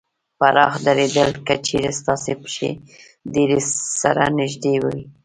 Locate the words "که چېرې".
1.45-1.91